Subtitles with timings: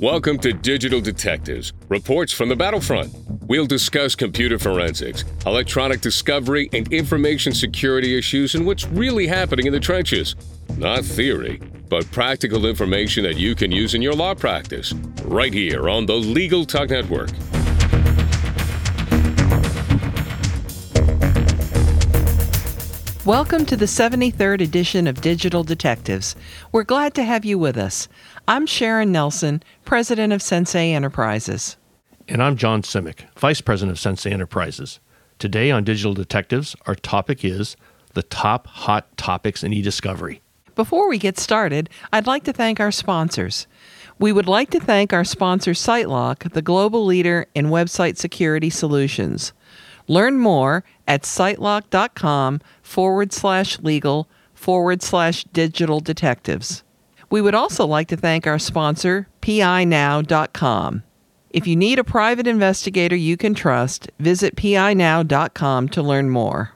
[0.00, 3.12] Welcome to Digital Detectives, reports from the battlefront.
[3.48, 9.72] We'll discuss computer forensics, electronic discovery, and information security issues and what's really happening in
[9.72, 10.36] the trenches.
[10.76, 14.92] Not theory, but practical information that you can use in your law practice.
[15.24, 17.30] Right here on the Legal Talk Network.
[23.28, 26.34] Welcome to the 73rd edition of Digital Detectives.
[26.72, 28.08] We're glad to have you with us.
[28.48, 31.76] I'm Sharon Nelson, President of Sensei Enterprises.
[32.28, 35.00] And I'm John Simek, Vice President of Sensei Enterprises.
[35.38, 37.76] Today on Digital Detectives, our topic is
[38.14, 40.40] the top hot topics in e-discovery.
[40.74, 43.66] Before we get started, I'd like to thank our sponsors.
[44.18, 49.52] We would like to thank our sponsor SiteLock, the global leader in website security solutions.
[50.06, 56.82] Learn more at sitelock.com forward slash legal forward slash digital detectives.
[57.30, 61.02] We would also like to thank our sponsor, PINow.com.
[61.50, 66.72] If you need a private investigator you can trust, visit PINow.com to learn more.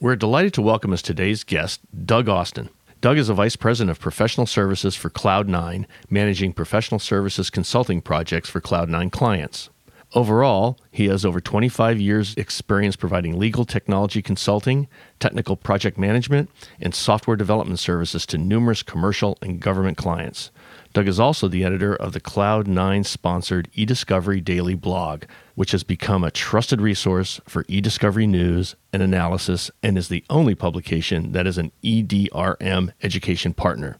[0.00, 2.70] We're delighted to welcome as today's guest, Doug Austin.
[3.00, 8.48] Doug is a Vice President of Professional Services for Cloud9, managing professional services consulting projects
[8.48, 9.70] for Cloud9 clients.
[10.12, 14.88] Overall, he has over 25 years' experience providing legal technology consulting,
[15.20, 20.50] technical project management, and software development services to numerous commercial and government clients.
[20.92, 25.22] Doug is also the editor of the Cloud9 sponsored eDiscovery Daily blog,
[25.54, 30.56] which has become a trusted resource for eDiscovery news and analysis and is the only
[30.56, 33.98] publication that is an EDRM education partner.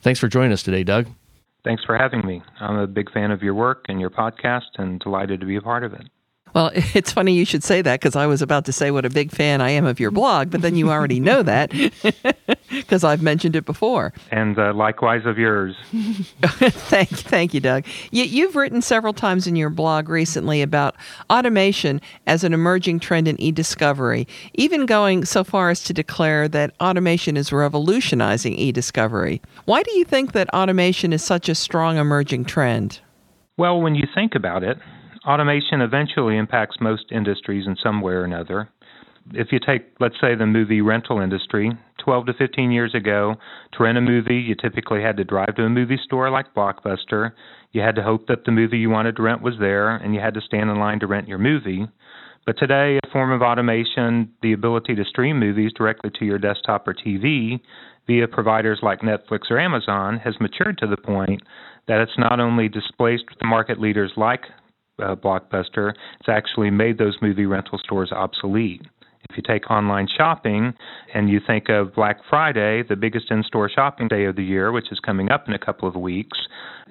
[0.00, 1.06] Thanks for joining us today, Doug.
[1.64, 2.42] Thanks for having me.
[2.60, 5.62] I'm a big fan of your work and your podcast and delighted to be a
[5.62, 6.08] part of it.
[6.54, 9.10] Well, it's funny you should say that because I was about to say what a
[9.10, 11.70] big fan I am of your blog, but then you already know that
[12.70, 14.12] because I've mentioned it before.
[14.30, 15.76] And uh, likewise of yours.
[16.42, 17.86] thank, thank you, Doug.
[18.10, 20.96] You, you've written several times in your blog recently about
[21.30, 26.74] automation as an emerging trend in e-discovery, even going so far as to declare that
[26.80, 29.40] automation is revolutionizing e-discovery.
[29.64, 33.00] Why do you think that automation is such a strong emerging trend?
[33.58, 34.78] Well, when you think about it,
[35.26, 38.68] automation eventually impacts most industries in some way or another.
[39.32, 41.70] If you take, let's say, the movie rental industry,
[42.04, 43.36] 12 to 15 years ago,
[43.72, 47.32] to rent a movie, you typically had to drive to a movie store like Blockbuster.
[47.70, 50.20] You had to hope that the movie you wanted to rent was there, and you
[50.20, 51.86] had to stand in line to rent your movie.
[52.44, 56.88] But today, a form of automation, the ability to stream movies directly to your desktop
[56.88, 57.60] or TV
[58.08, 61.40] via providers like Netflix or Amazon, has matured to the point
[61.86, 64.42] that it's not only displaced the market leaders like
[65.02, 68.82] uh, Blockbuster, it's actually made those movie rental stores obsolete.
[69.30, 70.74] If you take online shopping
[71.14, 74.72] and you think of Black Friday, the biggest in store shopping day of the year,
[74.72, 76.38] which is coming up in a couple of weeks,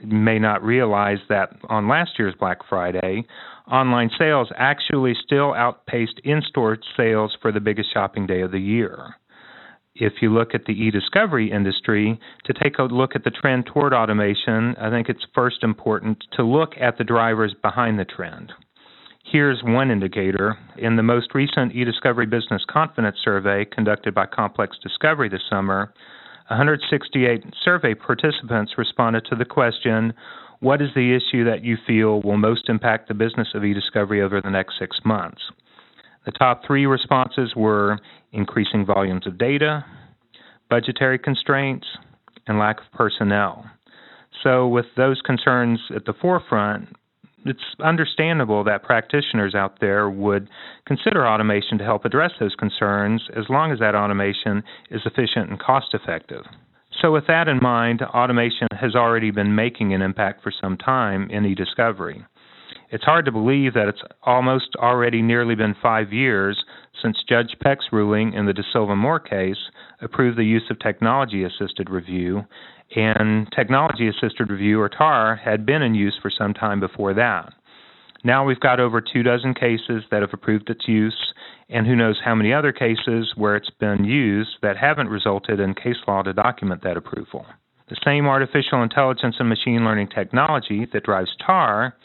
[0.02, 3.26] you may not realize that on last year's Black Friday,
[3.70, 8.60] online sales actually still outpaced in store sales for the biggest shopping day of the
[8.60, 9.16] year
[9.96, 13.94] if you look at the e-discovery industry, to take a look at the trend toward
[13.94, 18.54] automation, I think it's first important to look at the drivers behind the trend.
[19.24, 20.58] Here's one indicator.
[20.78, 25.94] In the most recent e-discovery business confidence survey conducted by Complex Discovery this summer,
[26.48, 30.14] 168 survey participants responded to the question,
[30.60, 34.42] what is the issue that you feel will most impact the business of e-discovery over
[34.42, 35.42] the next 6 months?
[36.26, 38.00] The top 3 responses were
[38.32, 39.84] increasing volumes of data,
[40.70, 41.88] budgetary constraints,
[42.48, 43.66] and lack of personnel.
[44.44, 46.90] So, with those concerns at the forefront,
[47.46, 50.48] it's understandable that practitioners out there would
[50.86, 55.60] consider automation to help address those concerns as long as that automation is efficient and
[55.60, 56.44] cost effective.
[57.02, 61.30] So, with that in mind, automation has already been making an impact for some time
[61.30, 62.26] in e discovery.
[62.92, 66.62] It's hard to believe that it's almost already nearly been five years
[67.02, 69.58] since Judge Peck's ruling in the Da Silva Moore case
[70.02, 72.44] approved the use of technology assisted review,
[72.94, 77.54] and technology assisted review, or TAR, had been in use for some time before that.
[78.26, 81.34] Now we've got over two dozen cases that have approved its use,
[81.70, 85.76] and who knows how many other cases where it's been used that haven't resulted in
[85.76, 87.46] case law to document that approval.
[87.90, 91.96] The same artificial intelligence and machine learning technology that drives TAR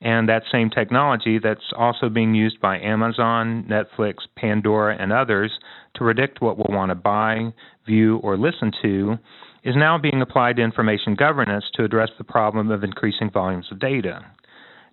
[0.00, 5.50] and that same technology that's also being used by Amazon, Netflix, Pandora, and others
[5.94, 7.52] to predict what we'll want to buy,
[7.86, 9.18] view, or listen to
[9.62, 13.78] is now being applied to information governance to address the problem of increasing volumes of
[13.78, 14.24] data.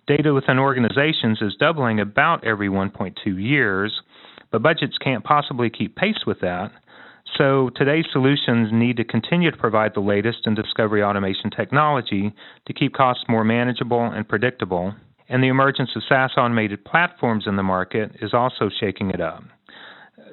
[0.06, 4.00] Data within organizations is doubling about every 1.2 years,
[4.50, 6.70] but budgets can't possibly keep pace with that.
[7.36, 12.34] So today's solutions need to continue to provide the latest in discovery automation technology
[12.66, 14.94] to keep costs more manageable and predictable.
[15.28, 19.44] And the emergence of SaaS automated platforms in the market is also shaking it up.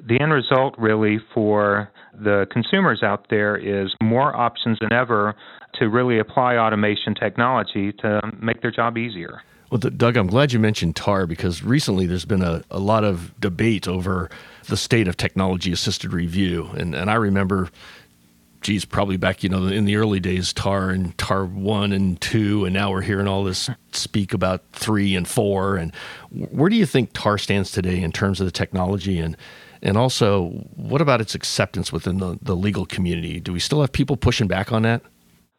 [0.08, 5.34] The end result, really, for the consumers out there is more options than ever
[5.74, 9.42] to really apply automation technology to make their job easier.
[9.70, 13.38] Well, Doug, I'm glad you mentioned TAR because recently there's been a, a lot of
[13.40, 14.30] debate over
[14.68, 16.70] the state of technology assisted review.
[16.76, 17.70] And, and I remember,
[18.60, 22.64] geez, probably back, you know, in the early days, TAR and TAR 1 and 2,
[22.64, 25.76] and now we're hearing all this speak about 3 and 4.
[25.76, 25.92] And
[26.30, 29.18] where do you think TAR stands today in terms of the technology?
[29.18, 29.36] And,
[29.82, 33.40] and also, what about its acceptance within the, the legal community?
[33.40, 35.02] Do we still have people pushing back on that?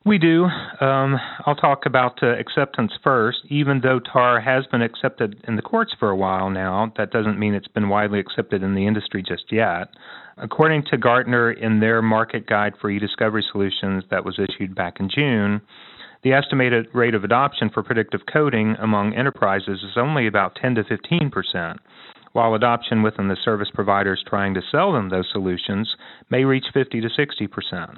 [0.07, 0.45] We do.
[0.79, 3.39] Um, I'll talk about uh, acceptance first.
[3.49, 7.37] Even though TAR has been accepted in the courts for a while now, that doesn't
[7.37, 9.89] mean it's been widely accepted in the industry just yet.
[10.37, 15.09] According to Gartner, in their market guide for e-discovery solutions that was issued back in
[15.13, 15.59] June,
[16.23, 20.85] the estimated rate of adoption for predictive coding among enterprises is only about 10 to
[20.85, 21.81] 15 percent,
[22.31, 25.97] while adoption within the service providers trying to sell them those solutions
[26.29, 27.97] may reach 50 to 60 percent.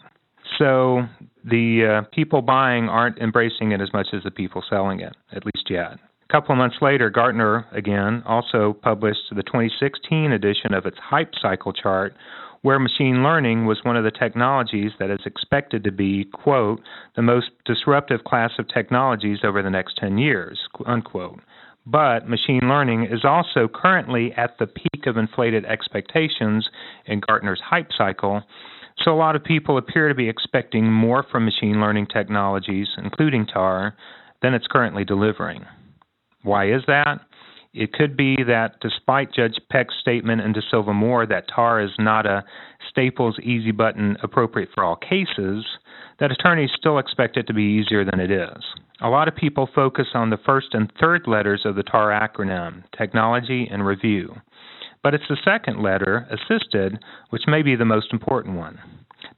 [0.60, 1.04] So
[1.46, 5.46] the uh, people buying aren't embracing it as much as the people selling it, at
[5.46, 5.94] least yet.
[5.94, 11.32] A couple of months later, Gartner again also published the 2016 edition of its hype
[11.42, 12.14] cycle chart,
[12.62, 16.82] where machine learning was one of the technologies that is expected to be, quote,
[17.16, 21.40] the most disruptive class of technologies over the next 10 years, unquote.
[21.86, 26.70] But machine learning is also currently at the peak of inflated expectations
[27.06, 28.44] in Gartner's hype cycle
[29.04, 33.46] so, a lot of people appear to be expecting more from machine learning technologies, including
[33.46, 33.96] TAR,
[34.42, 35.66] than it's currently delivering.
[36.44, 37.20] Why is that?
[37.74, 41.92] It could be that despite Judge Peck's statement and Da Silva Moore that TAR is
[42.00, 42.44] not a
[42.90, 45.66] Staples easy button appropriate for all cases,
[46.20, 48.64] that attorneys still expect it to be easier than it is.
[49.02, 52.84] A lot of people focus on the first and third letters of the TAR acronym,
[52.98, 54.36] technology and review.
[55.04, 57.00] But it's the second letter, assisted,
[57.30, 58.80] which may be the most important one.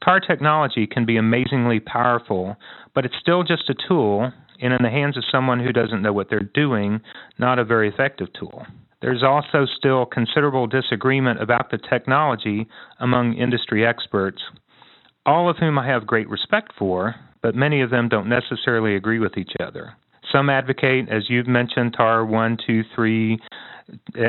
[0.04, 2.56] TAR technology can be amazingly powerful,
[2.96, 6.14] but it's still just a tool, and in the hands of someone who doesn't know
[6.14, 7.02] what they're doing,
[7.38, 8.66] not a very effective tool.
[9.02, 12.68] There's also still considerable disagreement about the technology
[13.00, 14.42] among industry experts,
[15.26, 19.20] all of whom I have great respect for, but many of them don't necessarily agree
[19.20, 19.94] with each other.
[20.32, 23.40] Some advocate, as you've mentioned, TAR 1, 2, 3,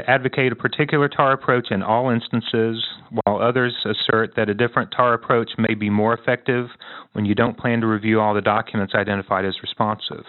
[0.07, 5.15] advocate a particular TAR approach in all instances, while others assert that a different TAR
[5.15, 6.69] approach may be more effective
[7.13, 10.25] when you don't plan to review all the documents identified as responsive.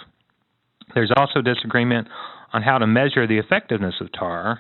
[0.94, 2.08] There's also disagreement
[2.54, 4.60] on how to measure the effectiveness of TAR.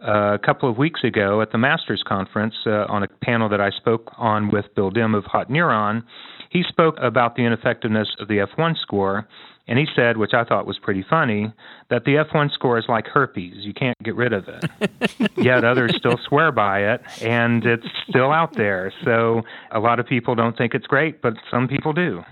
[0.00, 3.60] Uh, a couple of weeks ago at the Masters Conference, uh, on a panel that
[3.60, 6.04] I spoke on with Bill Dimm of Hot Neuron,
[6.50, 9.26] he spoke about the ineffectiveness of the F1 score
[9.68, 11.52] and he said, which I thought was pretty funny,
[11.90, 13.52] that the F1 score is like herpes.
[13.58, 15.30] You can't get rid of it.
[15.36, 18.92] Yet others still swear by it, and it's still out there.
[19.04, 22.22] So a lot of people don't think it's great, but some people do.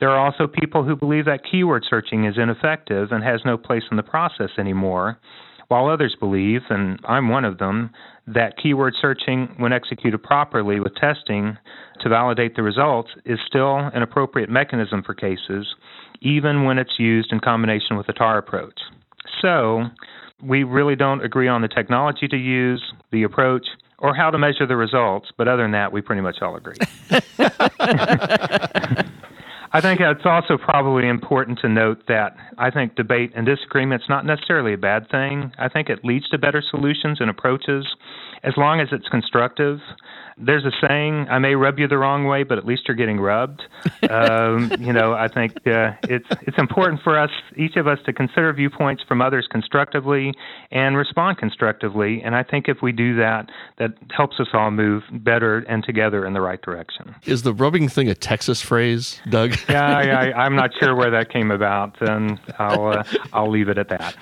[0.00, 3.84] There are also people who believe that keyword searching is ineffective and has no place
[3.92, 5.16] in the process anymore,
[5.68, 7.90] while others believe, and I'm one of them,
[8.26, 11.58] that keyword searching, when executed properly with testing
[12.00, 15.66] to validate the results, is still an appropriate mechanism for cases
[16.24, 18.80] even when it's used in combination with the TAR approach.
[19.40, 19.84] So,
[20.42, 23.66] we really don't agree on the technology to use, the approach,
[23.98, 26.76] or how to measure the results, but other than that, we pretty much all agree.
[29.74, 34.08] I think it's also probably important to note that I think debate and disagreement is
[34.08, 35.50] not necessarily a bad thing.
[35.58, 37.84] I think it leads to better solutions and approaches
[38.44, 39.80] as long as it's constructive
[40.36, 43.20] there's a saying, I may rub you the wrong way, but at least you're getting
[43.20, 43.62] rubbed.
[44.10, 48.12] um, you know, I think uh, it's it's important for us, each of us, to
[48.12, 50.32] consider viewpoints from others constructively
[50.70, 52.20] and respond constructively.
[52.22, 53.48] And I think if we do that,
[53.78, 57.14] that helps us all move better and together in the right direction.
[57.24, 59.54] Is the rubbing thing a Texas phrase, Doug?
[59.68, 63.78] yeah, I, am not sure where that came about, and I'll uh, I'll leave it
[63.78, 64.16] at that.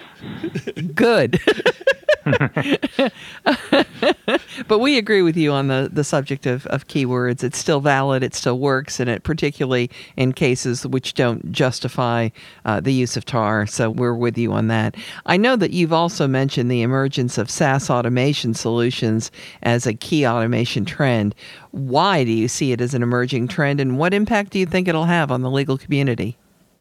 [0.94, 1.40] Good.
[4.68, 7.42] but we agree with you on the, the subject of, of keywords.
[7.42, 12.28] It's still valid, it still works, and it particularly in cases which don't justify
[12.64, 13.66] uh, the use of TAR.
[13.66, 14.96] So we're with you on that.
[15.26, 19.30] I know that you've also mentioned the emergence of SaaS automation solutions
[19.62, 21.34] as a key automation trend.
[21.72, 24.88] Why do you see it as an emerging trend, and what impact do you think
[24.88, 26.36] it'll have on the legal community?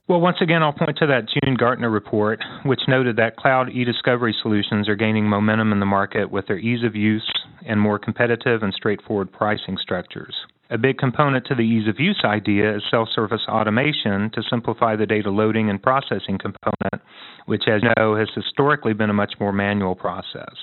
[0.07, 3.85] Well, once again, I'll point to that June Gartner report, which noted that cloud e
[3.85, 7.31] discovery solutions are gaining momentum in the market with their ease of use
[7.65, 10.35] and more competitive and straightforward pricing structures.
[10.69, 14.95] A big component to the ease of use idea is self service automation to simplify
[14.95, 17.07] the data loading and processing component,
[17.45, 20.55] which, as you know, has historically been a much more manual process.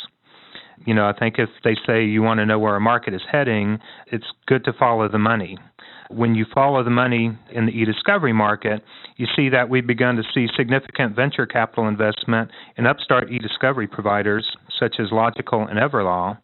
[0.85, 3.23] You know, I think if they say you want to know where a market is
[3.31, 5.59] heading, it's good to follow the money.
[6.11, 8.83] When you follow the money in the e-discovery market,
[9.17, 14.57] you see that we've begun to see significant venture capital investment in upstart e-discovery providers
[14.79, 16.39] such as Logikcull and Everlaw.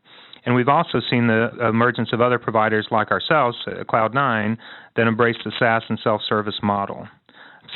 [0.44, 4.58] And we've also seen the emergence of other providers like ourselves, uh, Cloud9,
[4.96, 7.08] that embrace the SaaS and self service model.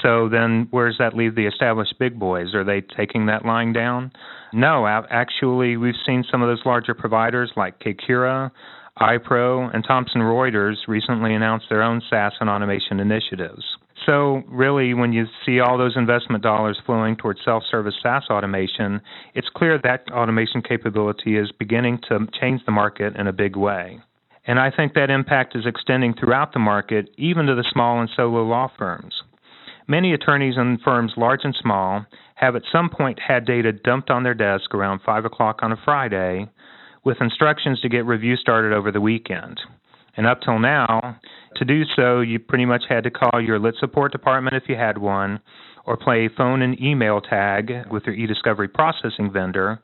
[0.03, 2.55] So then, where does that leave the established big boys?
[2.55, 4.13] Are they taking that lying down?
[4.53, 8.51] No, actually, we've seen some of those larger providers like kCura,
[9.01, 13.65] iPro, and Thomson Reuters recently announced their own SaaS and automation initiatives.
[14.07, 19.01] So, really, when you see all those investment dollars flowing towards self service SaaS automation,
[19.35, 24.01] it's clear that automation capability is beginning to change the market in a big way.
[24.47, 28.09] And I think that impact is extending throughout the market, even to the small and
[28.17, 29.23] solo law firms.
[29.87, 34.23] Many attorneys and firms, large and small, have at some point had data dumped on
[34.23, 36.49] their desk around 5 o'clock on a Friday
[37.09, 39.59] with instructions to get review started over the weekend.
[40.19, 41.19] And up till now,
[41.57, 44.77] to do so, you pretty much had to call your lit support department if you
[44.77, 45.41] had one,
[45.87, 49.81] or play phone and email tag with your e-discovery processing vendor.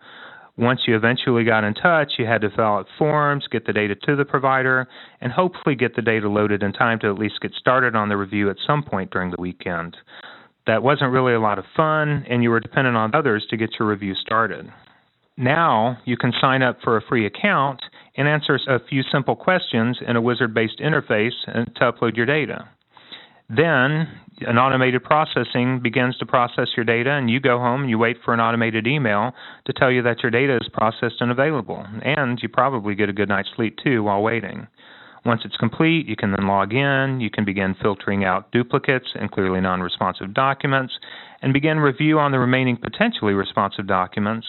[0.58, 3.94] Once you eventually got in touch, you had to fill out forms, get the data
[3.94, 4.86] to the provider,
[5.22, 8.18] and hopefully get the data loaded in time to at least get started on the
[8.18, 9.96] review at some point during the weekend.
[10.66, 13.70] That wasn't really a lot of fun, and you were dependent on others to get
[13.78, 14.70] your review started.
[15.36, 17.80] Now you can sign up for a free account
[18.16, 22.68] and answer a few simple questions in a wizard based interface to upload your data.
[23.48, 24.08] Then
[24.40, 28.16] an automated processing begins to process your data, and you go home and you wait
[28.24, 29.32] for an automated email
[29.66, 31.84] to tell you that your data is processed and available.
[32.02, 34.66] And you probably get a good night's sleep too while waiting.
[35.26, 39.30] Once it's complete, you can then log in, you can begin filtering out duplicates and
[39.30, 40.92] clearly non responsive documents,
[41.40, 44.46] and begin review on the remaining potentially responsive documents.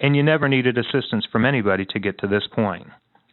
[0.00, 2.86] And you never needed assistance from anybody to get to this point.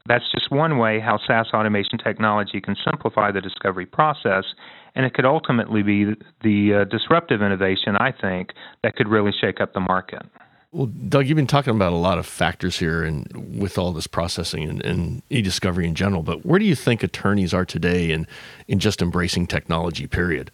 [0.06, 4.44] That's just one way how SaaS automation technology can simplify the discovery process,
[4.96, 8.52] and it could ultimately be the uh, disruptive innovation, I think,
[8.84, 10.24] that could really shake up the market.
[10.74, 14.08] Well, Doug, you've been talking about a lot of factors here and with all this
[14.08, 18.28] processing and, and, e-discovery in general, but where do you think attorneys are today in,
[18.68, 20.50] in just embracing technology, period?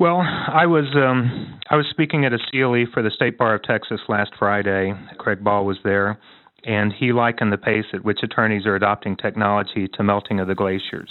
[0.00, 3.62] Well, I was um, I was speaking at a CLE for the State Bar of
[3.62, 4.92] Texas last Friday.
[5.16, 6.18] Craig Ball was there,
[6.64, 10.54] and he likened the pace at which attorneys are adopting technology to melting of the
[10.54, 11.08] glaciers.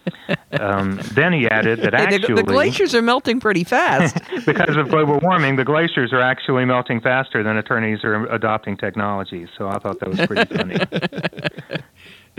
[0.58, 4.16] um, then he added that actually the, the, glaciers are melting pretty fast
[4.46, 5.56] because of global warming.
[5.56, 9.46] The glaciers are actually melting faster than attorneys are adopting technology.
[9.58, 11.79] So I thought that was pretty funny.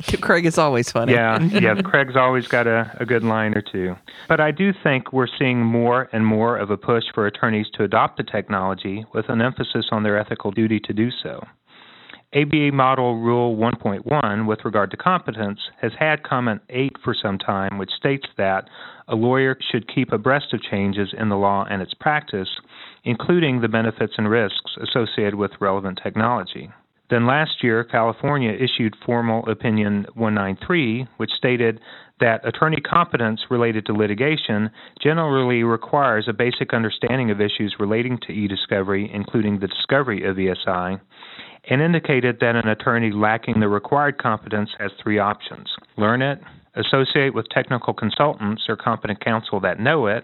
[0.21, 1.13] Craig is always funny.
[1.13, 1.81] Yeah, yeah.
[1.81, 3.95] Craig's always got a, a good line or two.
[4.27, 7.83] But I do think we're seeing more and more of a push for attorneys to
[7.83, 11.45] adopt the technology with an emphasis on their ethical duty to do so.
[12.33, 17.77] ABA Model Rule 1.1 with regard to competence has had comment 8 for some time,
[17.77, 18.69] which states that
[19.09, 22.47] a lawyer should keep abreast of changes in the law and its practice,
[23.03, 26.69] including the benefits and risks associated with relevant technology.
[27.11, 31.81] Then last year, California issued Formal Opinion 193, which stated
[32.21, 34.69] that attorney competence related to litigation
[35.03, 40.37] generally requires a basic understanding of issues relating to e discovery, including the discovery of
[40.37, 41.01] ESI,
[41.69, 46.39] and indicated that an attorney lacking the required competence has three options learn it,
[46.75, 50.23] associate with technical consultants or competent counsel that know it,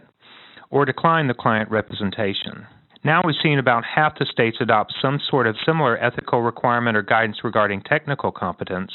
[0.70, 2.66] or decline the client representation.
[3.04, 7.04] Now we've seen about half the states adopt some sort of similar ethical requirement or
[7.04, 8.92] guidance regarding technical competence,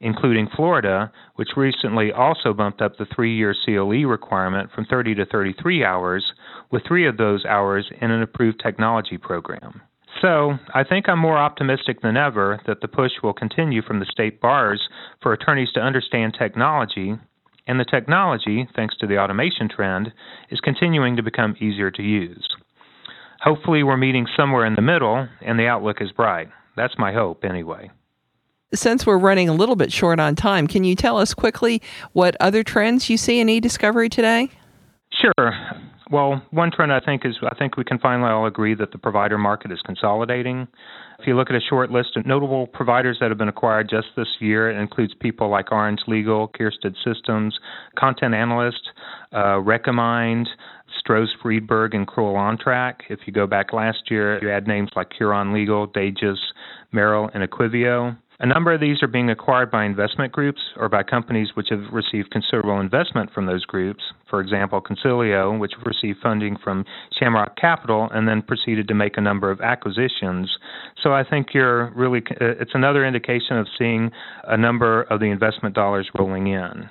[0.00, 5.26] including Florida, which recently also bumped up the three year CLE requirement from 30 to
[5.26, 6.32] 33 hours,
[6.70, 9.80] with three of those hours in an approved technology program.
[10.20, 14.06] So, I think I'm more optimistic than ever that the push will continue from the
[14.06, 14.88] state bars
[15.22, 17.14] for attorneys to understand technology,
[17.66, 20.12] and the technology, thanks to the automation trend,
[20.50, 22.46] is continuing to become easier to use.
[23.42, 26.48] Hopefully, we're meeting somewhere in the middle, and the outlook is bright.
[26.76, 27.90] That's my hope, anyway.
[28.72, 31.82] Since we're running a little bit short on time, can you tell us quickly
[32.12, 34.48] what other trends you see in e discovery today?
[35.12, 35.52] Sure.
[36.10, 38.98] Well, one trend I think is I think we can finally all agree that the
[38.98, 40.68] provider market is consolidating.
[41.18, 44.08] If you look at a short list of notable providers that have been acquired just
[44.16, 47.58] this year, it includes people like Orange Legal, Kiersted Systems,
[47.98, 48.90] Content Analyst,
[49.32, 50.48] uh, Recommind,
[51.04, 53.00] Stroz Friedberg, and Kroll Ontrack.
[53.08, 56.38] If you go back last year, you had names like Huron Legal, Daegis,
[56.92, 58.16] Merrill, and Equivio.
[58.42, 61.84] A number of these are being acquired by investment groups or by companies which have
[61.92, 64.02] received considerable investment from those groups.
[64.28, 66.84] For example, Consilio, which received funding from
[67.16, 70.50] Shamrock Capital and then proceeded to make a number of acquisitions.
[71.00, 74.10] So I think you're really, it's another indication of seeing
[74.48, 76.88] a number of the investment dollars rolling in.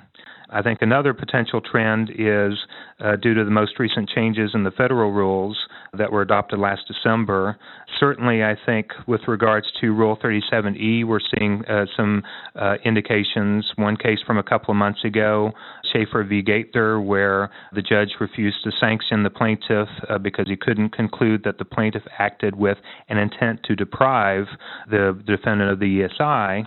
[0.52, 2.52] I think another potential trend is
[3.00, 5.58] uh, due to the most recent changes in the federal rules
[5.96, 7.56] that were adopted last December.
[7.98, 12.22] Certainly, I think with regards to Rule 37E, we're seeing uh, some
[12.54, 13.70] uh, indications.
[13.76, 15.52] One case from a couple of months ago,
[15.92, 16.42] Schaefer v.
[16.42, 21.58] Gaither, where the judge refused to sanction the plaintiff uh, because he couldn't conclude that
[21.58, 22.78] the plaintiff acted with
[23.08, 24.46] an intent to deprive
[24.90, 26.66] the defendant of the ESI.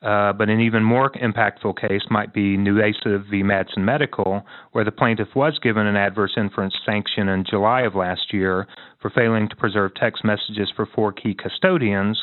[0.00, 3.42] Uh, but an even more impactful case might be NuVasive v.
[3.42, 8.32] Madsen Medical, where the plaintiff was given an adverse inference sanction in July of last
[8.32, 8.68] year
[9.02, 12.22] for failing to preserve text messages for four key custodians,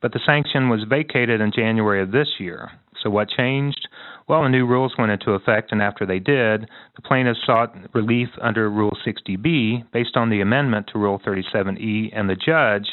[0.00, 2.70] but the sanction was vacated in January of this year.
[3.06, 3.86] So, what changed?
[4.26, 6.62] Well, the new rules went into effect, and after they did,
[6.96, 12.28] the plaintiff sought relief under Rule 60B based on the amendment to Rule 37E, and
[12.28, 12.88] the judge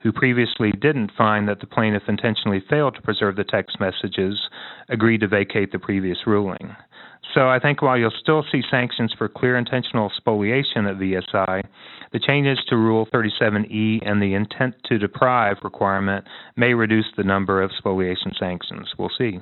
[0.00, 4.36] who previously didn't find that the plaintiff intentionally failed to preserve the text messages,
[4.88, 6.74] agreed to vacate the previous ruling.
[7.34, 11.62] So I think while you'll still see sanctions for clear intentional spoliation at ESI,
[12.12, 16.26] the changes to Rule 37E and the intent to deprive requirement
[16.56, 18.92] may reduce the number of spoliation sanctions.
[18.98, 19.40] We'll see.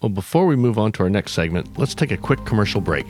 [0.00, 3.06] Well, before we move on to our next segment, let's take a quick commercial break.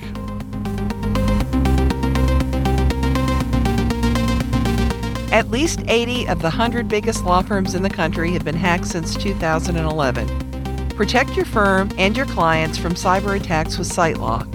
[5.33, 8.87] At least 80 of the 100 biggest law firms in the country have been hacked
[8.87, 10.54] since 2011.
[10.97, 14.49] Protect your firm and your clients from cyber attacks with SiteLock.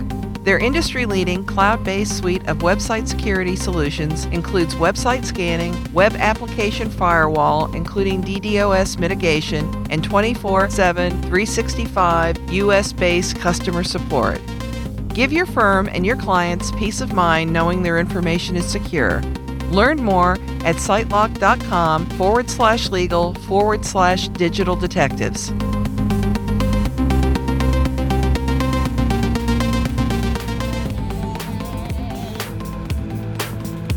[0.45, 6.89] Their industry leading cloud based suite of website security solutions includes website scanning, web application
[6.89, 14.39] firewall, including DDoS mitigation, and 24 7, 365 US based customer support.
[15.09, 19.21] Give your firm and your clients peace of mind knowing their information is secure
[19.71, 20.33] Learn more
[20.65, 25.51] at sitelock.com forward slash legal forward slash digital detectives.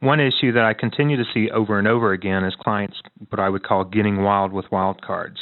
[0.00, 2.96] One issue that I continue to see over and over again is clients
[3.28, 5.36] what I would call getting wild with wildcards.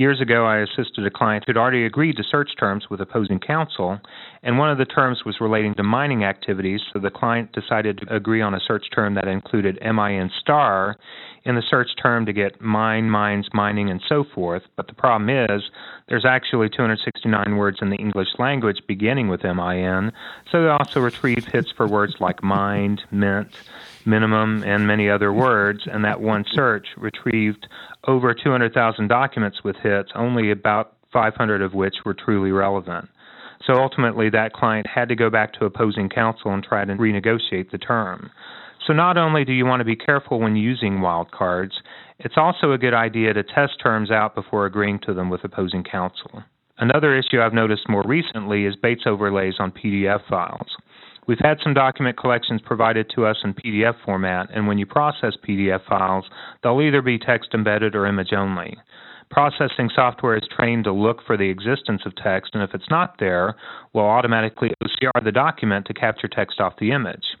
[0.00, 4.00] Years ago, I assisted a client who'd already agreed to search terms with opposing counsel,
[4.42, 8.16] and one of the terms was relating to mining activities, so the client decided to
[8.16, 10.96] agree on a search term that included MIN star
[11.44, 14.62] in the search term to get mine, mines, mining, and so forth.
[14.74, 15.64] But the problem is
[16.08, 20.12] there's actually 269 words in the English language beginning with MIN,
[20.50, 23.48] so they also retrieve hits for words like mind, mint,
[24.06, 27.66] minimum, and many other words, and that one search retrieved
[28.06, 33.08] over 200,000 documents with hits, only about 500 of which were truly relevant.
[33.66, 37.70] So ultimately, that client had to go back to opposing counsel and try to renegotiate
[37.70, 38.30] the term.
[38.86, 41.72] So not only do you want to be careful when using wildcards,
[42.18, 45.84] it's also a good idea to test terms out before agreeing to them with opposing
[45.84, 46.42] counsel.
[46.78, 50.68] Another issue I've noticed more recently is Bates overlays on PDF files.
[51.30, 55.34] We've had some document collections provided to us in PDF format, and when you process
[55.48, 56.24] PDF files,
[56.60, 58.76] they'll either be text embedded or image only.
[59.30, 63.14] processing software is trained to look for the existence of text, and if it's not
[63.20, 63.54] there,
[63.92, 67.36] will automatically OCR the document to capture text off the image.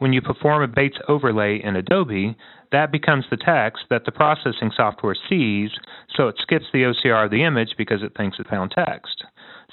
[0.00, 2.36] When you perform a Bates overlay in Adobe,
[2.72, 5.70] that becomes the text that the processing software sees,
[6.14, 9.24] so it skips the OCR of the image because it thinks it found text.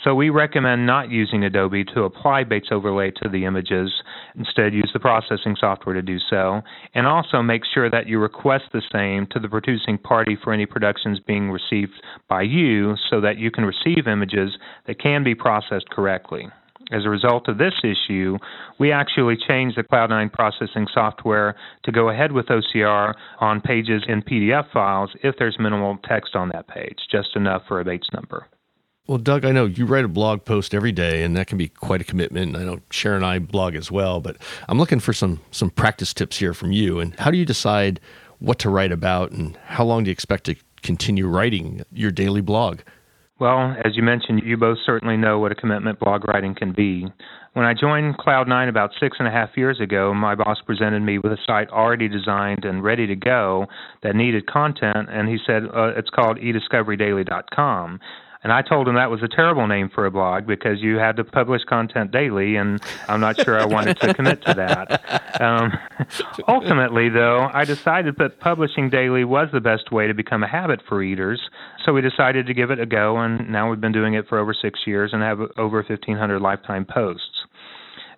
[0.03, 3.91] So we recommend not using Adobe to apply Bates overlay to the images.
[4.37, 6.61] Instead, use the processing software to do so.
[6.93, 10.65] And also make sure that you request the same to the producing party for any
[10.65, 11.93] productions being received
[12.29, 16.47] by you so that you can receive images that can be processed correctly.
[16.91, 18.37] As a result of this issue,
[18.79, 24.21] we actually changed the Cloud9 processing software to go ahead with OCR on pages in
[24.21, 28.45] PDF files if there's minimal text on that page, just enough for a Bates number.
[29.07, 31.69] Well, Doug, I know you write a blog post every day, and that can be
[31.69, 32.57] quite a commitment.
[32.57, 34.35] I know Sharon and I blog as well, but
[34.67, 36.99] I'm looking for some some practice tips here from you.
[36.99, 38.01] And how do you decide
[38.39, 42.41] what to write about, and how long do you expect to continue writing your daily
[42.41, 42.81] blog?
[43.39, 47.05] Well, as you mentioned, you both certainly know what a commitment blog writing can be.
[47.53, 51.17] When I joined Cloud9 about six and a half years ago, my boss presented me
[51.17, 53.67] with a site already designed and ready to go
[54.03, 57.99] that needed content, and he said uh, it's called ediscoverydaily.com.
[58.43, 61.15] And I told him that was a terrible name for a blog because you had
[61.17, 65.41] to publish content daily, and I'm not sure I wanted to commit to that.
[65.41, 65.73] Um,
[66.47, 70.81] ultimately, though, I decided that publishing daily was the best way to become a habit
[70.87, 71.41] for readers,
[71.85, 74.39] so we decided to give it a go, and now we've been doing it for
[74.39, 77.36] over six years and have over 1,500 lifetime posts.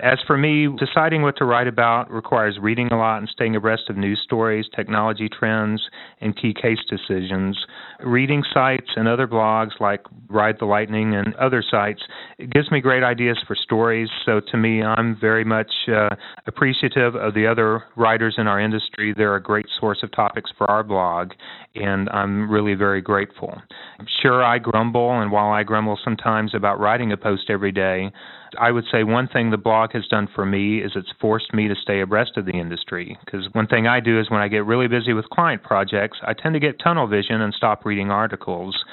[0.01, 3.89] As for me, deciding what to write about requires reading a lot and staying abreast
[3.89, 5.81] of news stories, technology trends,
[6.21, 7.65] and key case decisions.
[7.99, 12.01] Reading sites and other blogs like Ride the Lightning and other sites
[12.37, 14.07] it gives me great ideas for stories.
[14.25, 16.15] So to me, I'm very much uh,
[16.47, 19.13] appreciative of the other writers in our industry.
[19.15, 21.31] They're a great source of topics for our blog,
[21.75, 23.61] and I'm really very grateful.
[24.21, 28.09] Sure, I grumble, and while I grumble sometimes about writing a post every day,
[28.57, 31.67] I would say one thing the blog has done for me is it's forced me
[31.67, 33.17] to stay abreast of the industry.
[33.23, 36.33] Because one thing I do is when I get really busy with client projects, I
[36.33, 38.83] tend to get tunnel vision and stop reading articles.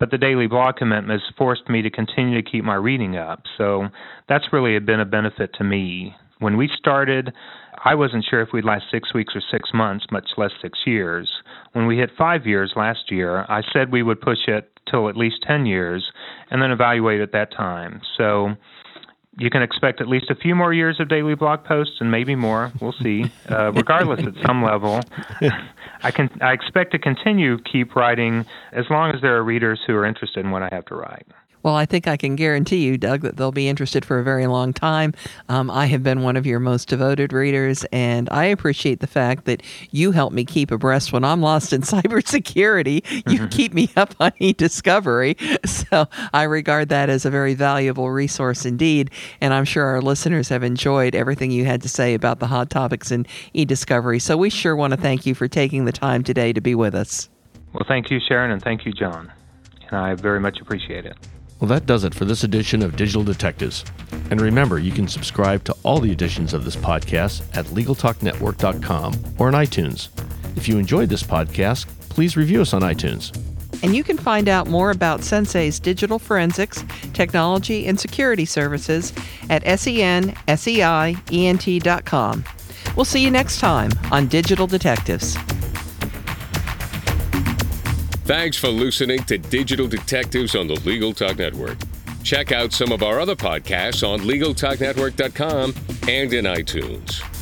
[0.00, 3.42] But the daily blog commitment has forced me to continue to keep my reading up.
[3.56, 3.88] So
[4.28, 6.16] that's really been a benefit to me.
[6.40, 7.32] When we started,
[7.84, 11.30] I wasn't sure if we'd last six weeks or six months, much less six years.
[11.72, 15.16] When we hit five years last year, I said we would push it till at
[15.16, 16.04] least 10 years
[16.50, 18.00] and then evaluate at that time.
[18.16, 18.54] So
[19.36, 22.34] you can expect at least a few more years of daily blog posts and maybe
[22.34, 22.72] more.
[22.80, 23.30] We'll see.
[23.48, 25.00] Uh, regardless, at some level,
[26.02, 29.94] I can I expect to continue keep writing as long as there are readers who
[29.94, 31.26] are interested in what I have to write.
[31.64, 34.46] Well, I think I can guarantee you, Doug, that they'll be interested for a very
[34.46, 35.14] long time.
[35.48, 39.46] Um, I have been one of your most devoted readers, and I appreciate the fact
[39.46, 43.02] that you help me keep abreast when I'm lost in cybersecurity.
[43.30, 43.46] You mm-hmm.
[43.46, 49.10] keep me up on e-discovery, so I regard that as a very valuable resource indeed.
[49.40, 52.68] And I'm sure our listeners have enjoyed everything you had to say about the hot
[52.68, 53.24] topics in
[53.54, 54.18] e-discovery.
[54.18, 56.94] So we sure want to thank you for taking the time today to be with
[56.94, 57.30] us.
[57.72, 59.32] Well, thank you, Sharon, and thank you, John.
[59.88, 61.16] And I very much appreciate it.
[61.64, 63.86] Well, that does it for this edition of Digital Detectives.
[64.28, 69.46] And remember, you can subscribe to all the editions of this podcast at LegalTalkNetwork.com or
[69.46, 70.10] on iTunes.
[70.58, 73.34] If you enjoyed this podcast, please review us on iTunes.
[73.82, 79.14] And you can find out more about Sensei's digital forensics, technology, and security services
[79.48, 80.44] at senseient.com.
[82.94, 85.34] We'll see you next time on Digital Detectives.
[88.24, 91.76] Thanks for listening to Digital Detectives on the Legal Talk Network.
[92.22, 95.74] Check out some of our other podcasts on LegalTalkNetwork.com
[96.08, 97.33] and in iTunes.